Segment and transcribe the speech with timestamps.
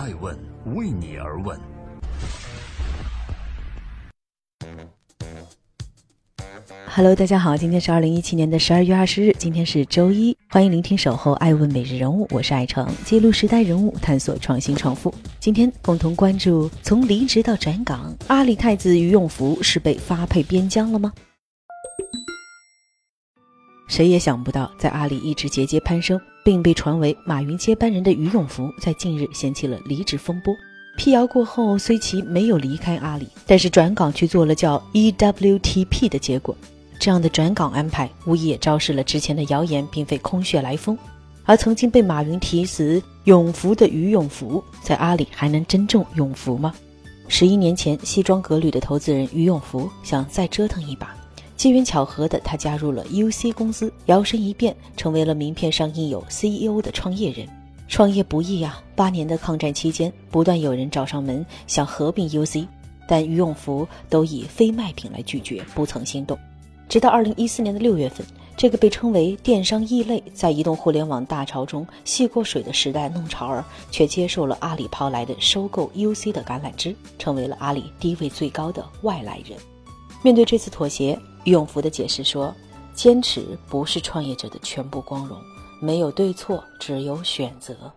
[0.00, 0.34] 爱问
[0.74, 1.60] 为你而问。
[6.86, 15.14] Hello，大家好，今天是二零一七年的十二月二十日，今天是周一，欢迎聆听守候爱问每日人物，我是爱成，记录时代人物，探索创新创富。
[15.38, 21.12] 今天共同关注：从离职到转岗，阿里太子于永福是被发配边疆了吗？
[23.90, 30.54] 谁也想不到，在阿里一直节节攀升，并被传为马云接班人的于永福，在近日掀起了离职风波。
[30.96, 36.56] 辟谣过后，虽其没有离开阿里，但是转岗去做了叫 EWTP 的结果。
[37.00, 40.96] 这样的转岗安排，无疑也昭示了之前的谣言并非空穴来风。
[41.44, 46.72] 而曾经被马云提词“永福”的于永福，在阿里还能真正永福吗？
[47.26, 51.12] 十一年前，西装革履的投资人于永福想再折腾一把，
[51.60, 57.46] 机缘巧合的他加入了 UC 公司，摇身一变成为了名片上印有 CEO 的创业人。
[57.86, 62.66] 创业不易啊，八年的抗战期间，不断有人找上门想合并 UC，
[63.06, 66.38] 但于永福都以非卖品来拒绝，不曾心动。
[66.88, 68.26] 直到二零一四年的六月份，
[68.56, 79.58] 这个被称为电商异类，在移动互联网大潮中戏过水的时代弄潮儿，却接受了阿里抛来的收购 UC 的橄榄枝，成为了阿里地位最高的外来人。
[80.22, 82.54] 面对这次妥协，永福的解释说
[82.94, 85.38] ：“坚持不是创业者的全部光荣，
[85.80, 87.92] 没有对错，只有选择。”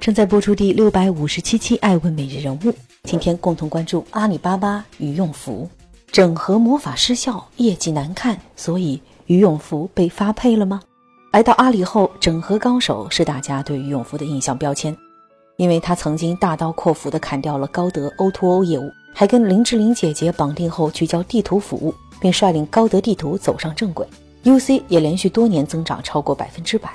[0.00, 2.58] 正在播出第六百五十七期《爱问每日人物》。
[3.04, 5.68] 今天共同关注阿里巴巴于永福
[6.12, 10.80] 整合魔法失效，业绩难看，所以于永福被发配了吗？
[11.32, 14.96] 来到阿里后，整合高手是大家对于永福的印象标签，
[15.58, 24.06] 因为他曾经大刀阔斧地砍掉了高德 O2O 业务，还跟林志玲姐姐绑定后聚焦地图服务，并率领高德地图走上正轨
[24.44, 26.88] ，UC 也连续多年增长超过百分之百。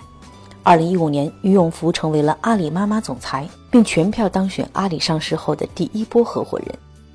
[0.64, 6.68] 二零一五年，俞永福成为了阿里妈妈总裁，并全票当选阿里上市后的第一波合伙人，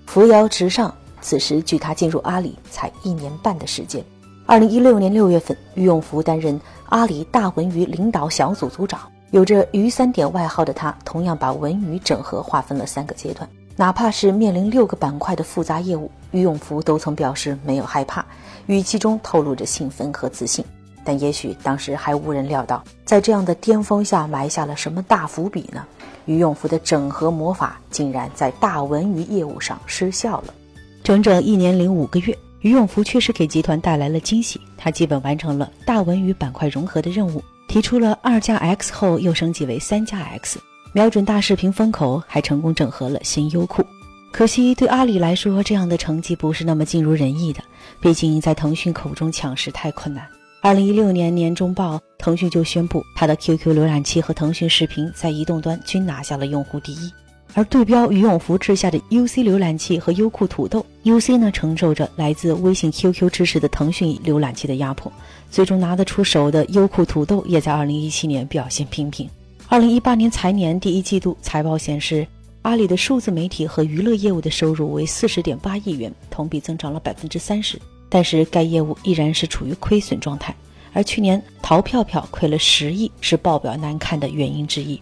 [0.07, 0.95] 扶摇直上。
[1.23, 4.05] 此时，距他进入阿里才一年半的时间。
[4.45, 6.61] 二零一六年六月份，俞永福担任
[6.91, 9.01] 阿里大文娱领导小组组长，
[9.31, 13.49] 有着“于三点”外号的他，同样把文娱整合划分了三个阶段。
[13.77, 18.25] 哪怕是面临六个板块的复杂业务，于永福都曾表示没有害怕，
[18.67, 20.65] 语气中透露着兴奋和自信。
[21.05, 25.87] 但也许当时还无人料到，在这样的巅峰下埋下了什么大伏笔呢？
[26.27, 30.55] 于永福的整合魔法竟然在大文娱业务上失效了。
[31.03, 34.61] 整整一年零五个月，于永福确实给集团带来了惊喜。
[34.77, 40.59] 他基本完成了大文娱板块融合的任务，提出了二加 X 后又升级为三加 X，
[40.93, 43.85] 瞄准大视频风口，还成功整合了新优酷。
[44.33, 47.63] 可惜对阿里来说，这样的成绩不是那么尽如人意的，
[48.01, 50.27] 毕竟在腾讯口中抢食太困难。
[50.61, 57.13] 二零一六年年中报，腾讯就宣布它的 QQ 浏览器和腾讯视频在移动端均拿下了用户第一，
[57.55, 65.11] 而对标于永福之下的 UC 浏览器和优酷土豆，UC 呢承受着来自微信 QQ 支持的腾讯浏览器的压迫，
[65.51, 69.29] 最终拿得出手的优酷土豆也在二零一七年表现平平。
[69.67, 72.27] 二零一八年财年第一季度财报显示，
[72.63, 77.79] 阿里的数字媒体和娱乐业务的收入为四十点八亿元，同比增长了百分之三十。
[78.09, 80.55] 但是该业务依然是处于亏损状态，
[80.93, 84.99] 而去年淘票票亏了十亿是报表难看的原因之一。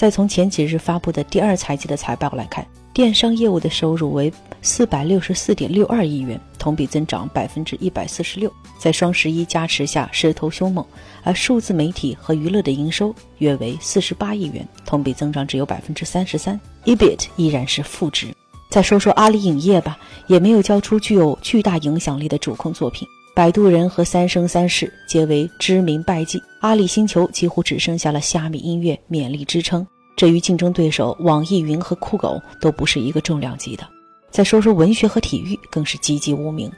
[0.00, 10.82] 再从前几日发布的第二财季的财报来看，电商业务的收入为四百六十四点六二亿元，同比增长百分之一百四十六，在双十一加持下势头凶猛。
[11.22, 18.28] 而数字媒体和娱乐的营收约为四十八亿元，同比增长只有百分之三十三，EBIT 依然是负值。
[18.70, 23.06] 再说说阿里影业吧，也没有交出具有巨大影响力的主控作品。
[23.34, 29.86] 摆渡人和三生三世皆为知名败绩，阿里星球几乎只剩下了虾米音乐勉力支撑。
[30.14, 33.88] 这与竞争对手网易云和酷狗都不是一个重量级的。
[34.30, 36.70] 再说说文学和体育，更是籍籍无名。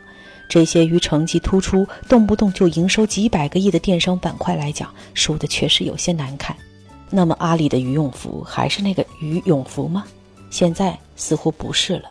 [0.48, 6.56] 这些与成绩突出、动不动就营收几百个亿的电商板块来讲，输的确实有些难看。
[7.10, 10.04] 那么阿里的于永福还是那个于永福吗？
[10.50, 12.10] 现在似乎不是了。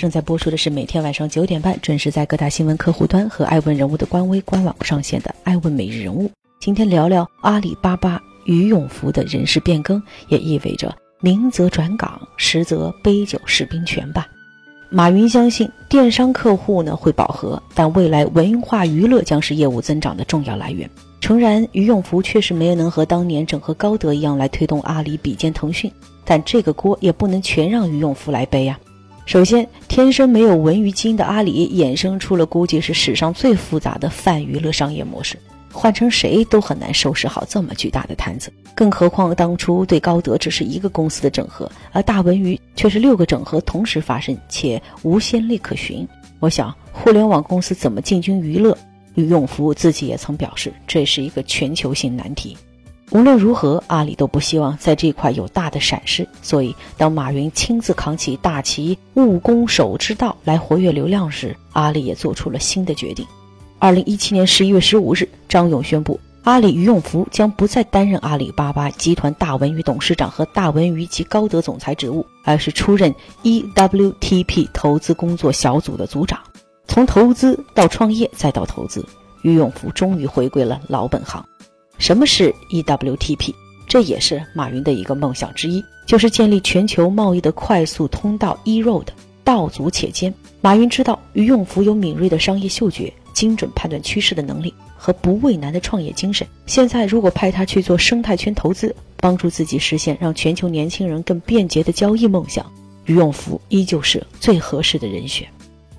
[0.00, 6.26] 正在播出的是每天晚上九点半准时在各大新闻客户端和爱问人物的官微官网上线的《爱问每日人物》。
[6.58, 14.26] 今天聊聊阿里巴巴于永福的人事变更，也意味着明则转岗，实则杯酒释兵权吧。
[14.88, 20.88] 马云相信电商客户呢会饱和，但未来文化娱乐将是业务增长的重要来源。
[21.20, 25.92] 诚然，于永福确实没有能和当年整合高德一样来推动阿里比肩腾讯，
[26.24, 28.80] 但这个锅也不能全让于永福来背呀。
[29.30, 35.38] 首先，天生没有文娱基因的阿里衍生出了估计是史上最复杂的泛娱乐商业模式，
[35.72, 38.52] 换成谁都很难收拾好这么巨大的摊子。
[38.74, 46.04] 更何况当初对高德只是一个公司的整合，而大文娱却是六个整合同时发生，且无先例可循。
[46.40, 48.76] 我想，互联网公司怎么进军娱乐？
[49.14, 52.56] 于永福自己也曾表示，这是一个全球性难题。
[53.10, 56.26] 无论如何，阿里都不希望在这块有大的闪失。
[56.42, 63.26] 所以，当马云亲自扛起大旗务工守之道来活跃流量时，阿里也做出了新的决定。
[63.80, 73.12] 二零一七年十一月十五日，张勇宣布，阿里于永福将不再担任阿里巴巴集团大文娱董事长和大文娱及高德总裁职务，而是出任
[73.42, 76.38] EWTP 投资工作小组的组长。
[76.86, 79.04] 从投资到创业再到投资，
[79.42, 81.44] 于永福终于回归了老本行。
[82.00, 83.54] 什么是 EWTP？
[83.86, 89.06] 这也是马云的一个梦想之一，就是建立全球贸易的快速通道 E-road，
[89.44, 90.32] 道阻且艰。
[90.62, 96.46] 马云知道于永福有敏锐的商业嗅觉、精准判断趋势的能力和不畏难的创业精神。
[96.64, 102.64] 现在如果派他去做生态圈投资，帮助自己实现让全球年轻人更便捷的交易梦想，
[103.04, 105.46] 于永福依旧是最合适的人选。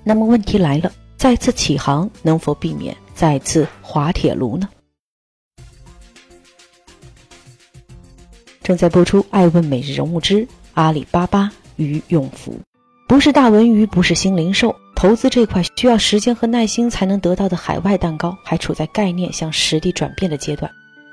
[0.02, 4.68] 那么问题来了，再次起航能否避免再次滑铁卢呢？
[8.62, 12.52] 正在播出《爱问每日人物之阿里巴巴与永福》，
[13.08, 20.70] 不是大文娱，不是新零售，投资这块需要时间和耐心才能得到的海外蛋糕，还处在概念向实地转变的阶段。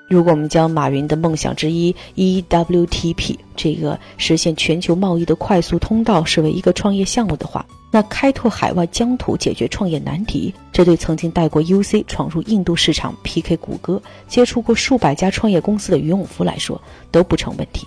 [0.10, 17.86] 如果我们将马云的梦想之一 EWTP 这个实现全球贸易的快速通道视为一个创业项目的话，那开拓海外疆土，解决创业难题，这对曾经带过 UC 闯入印度市场 PK 谷歌、接触过数百家创业公司的于永福来说都不成问题。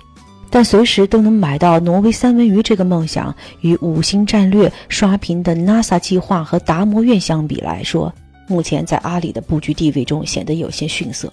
[0.48, 8.12] 但随时都能买到挪威三文鱼这个梦想，与五星战略刷屏的 NASA 计划和达摩院相比来说，
[8.46, 11.32] 目前在阿里的布局地位中显得有些逊色。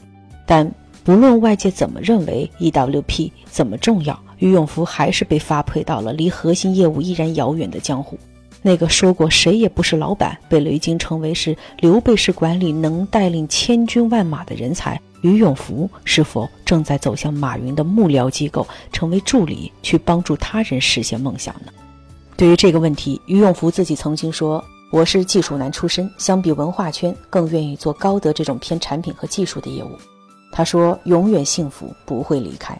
[0.49, 0.67] 但
[1.03, 8.17] 不论外界怎么认为 EWP 怎么重要，于永福还是被发配到了离核心业务依然遥远的江湖。
[8.63, 21.71] 那个说过谁也不是老板，被雷军称为是刘备式管理能带领千军万马的人才于永福，是否正在走向马云的幕僚机构，成为助理，去帮助他人实现梦想呢？
[22.35, 29.91] 对于这个问题，于永福自己曾经说：“我是技术男出身，相比文化圈，更愿意做高德这种偏产品和技术的业务。”
[30.59, 32.77] 他说：“永远幸福，不会离开。”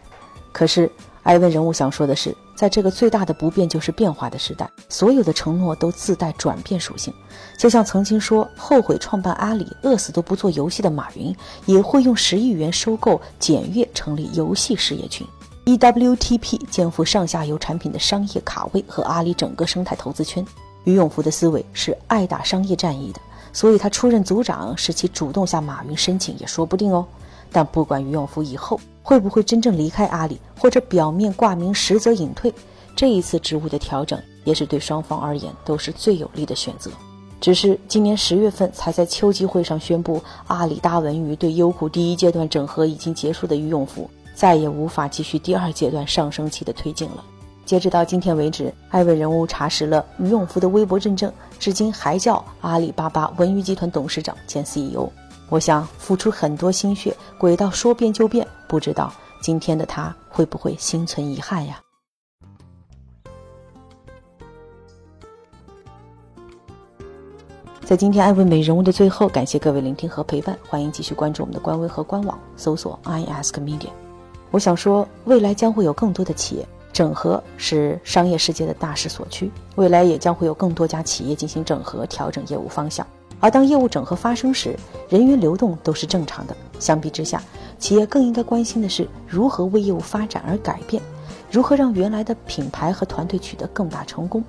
[0.52, 0.92] 可是。
[1.22, 7.12] 艾问人物想说的是，在这个最大的不变就是变化的时代，所有的承诺都自带转变属性。
[7.58, 11.36] 就像曾经说后悔创办阿里、饿死都不做游戏的马云，
[11.66, 15.26] 也会用十亿元收购简阅，成立游戏事业群。
[15.66, 20.44] EWTP 肩负上下游产品的商业卡位和阿里整个生态投资圈。
[20.84, 23.20] 于永福的思维是爱打商业战役的，
[23.52, 27.06] 所以他出任组长是其主动向马云申请也说不定哦。
[27.52, 32.52] 但不管于永福以后会不会真正离开阿里，或者表面挂名实则隐退，
[32.94, 36.90] 这一次职务的调整也是对双方而言都是最有利的选择。
[37.40, 47.24] 只是今年十月份才在秋季会上宣布，阿里大文娱对优酷第一阶段整合已经结束的于永福，再也无法继续第二阶段上升期的推进了。
[47.64, 55.08] 截止到今天为止，艾问人物查实了于永福的微博认证，至今还叫阿里巴巴文娱集团董事长兼 CEO。
[55.50, 61.80] 我想付出很多心血，轨道说变就变，不知道今天的他会不会心存遗憾呀？
[67.84, 73.88] 在今天艾问美人物的最后，感谢各位聆听和陪伴，欢迎继续关注我们的官微和官网，搜索 i ask media。
[74.52, 83.04] 我想说，未来将会有更多的企业整合，是商业世界的大势所趋，未来也将会有更多家企业进行整合，调整业务方向。
[83.40, 84.76] 而当业务整合发生时，
[85.08, 86.54] 人员流动都是正常的。
[86.78, 87.42] 相比之下，
[87.78, 91.02] 企业更应该关心的是如何为业务发展而改变，
[91.50, 94.44] 如何让原来的品牌和团队取得更大成功。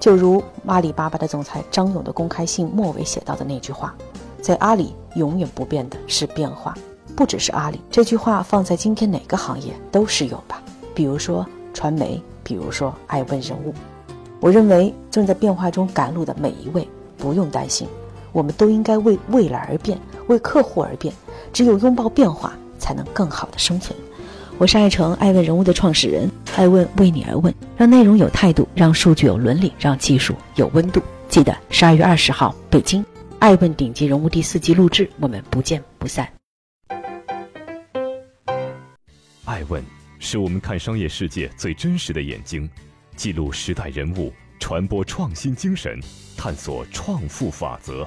[0.00, 3.94] 就如阿里巴巴的总裁张勇的公开信末尾写到的那句话
[4.42, 6.74] ：“在阿里永远不变的是变化，
[7.14, 10.60] 不只是阿里。”这句话放在今天哪个行业都适用吧？
[10.92, 13.72] 比如说传媒，比如说爱问人物。
[14.40, 17.86] 我认为正在变化中赶路的每一位不用担心。
[18.32, 21.14] 我们都应该为未来而变，为客户而变。
[21.52, 23.96] 只有拥抱变化，才能更好的生存。
[24.58, 31.02] 我是爱成爱问人物的创始人，爱问为你而问，让内容有态度，让数据有伦理，让技术有温度。
[31.28, 33.04] 记得十二月二十号，北京
[33.38, 36.28] 爱问顶级人物第四季录制，我们不见不散。
[39.44, 39.82] 爱问
[40.18, 42.68] 是我们看商业世界最真实的眼睛，
[43.16, 44.32] 记录时代人物。
[44.60, 45.98] 传播创新精神，
[46.36, 48.06] 探索创富法则。